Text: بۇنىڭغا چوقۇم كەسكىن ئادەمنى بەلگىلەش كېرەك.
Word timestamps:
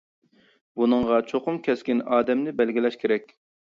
بۇنىڭغا 0.81 1.21
چوقۇم 1.33 1.61
كەسكىن 1.69 2.05
ئادەمنى 2.09 2.59
بەلگىلەش 2.61 3.03
كېرەك. 3.07 3.35